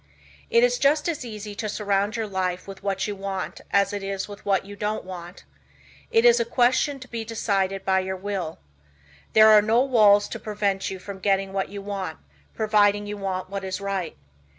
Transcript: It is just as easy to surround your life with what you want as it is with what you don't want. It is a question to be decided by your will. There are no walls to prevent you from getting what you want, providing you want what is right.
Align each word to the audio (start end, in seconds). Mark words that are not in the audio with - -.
It 0.49 0.63
is 0.63 0.79
just 0.79 1.07
as 1.07 1.23
easy 1.23 1.53
to 1.53 1.69
surround 1.69 2.15
your 2.15 2.25
life 2.25 2.67
with 2.67 2.81
what 2.81 3.07
you 3.07 3.15
want 3.15 3.61
as 3.69 3.93
it 3.93 4.01
is 4.01 4.27
with 4.27 4.43
what 4.43 4.65
you 4.65 4.75
don't 4.75 5.05
want. 5.05 5.43
It 6.09 6.25
is 6.25 6.39
a 6.39 6.43
question 6.43 6.99
to 7.01 7.07
be 7.07 7.23
decided 7.23 7.85
by 7.85 7.99
your 7.99 8.17
will. 8.17 8.57
There 9.33 9.49
are 9.49 9.61
no 9.61 9.83
walls 9.83 10.27
to 10.29 10.39
prevent 10.39 10.89
you 10.89 10.97
from 10.97 11.19
getting 11.19 11.53
what 11.53 11.69
you 11.69 11.83
want, 11.83 12.17
providing 12.55 13.05
you 13.05 13.15
want 13.17 13.51
what 13.51 13.63
is 13.63 13.79
right. 13.79 14.17